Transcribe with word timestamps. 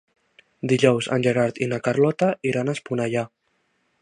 Dijous 0.71 1.09
en 1.17 1.25
Gerard 1.29 1.61
i 1.67 1.69
na 1.75 1.81
Carlota 1.89 2.33
iran 2.53 2.71
a 2.75 2.79
Esponellà. 2.79 3.29